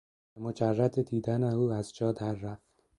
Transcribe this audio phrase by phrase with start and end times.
[0.35, 2.63] به مجرد دیدن او ازجا دررفت.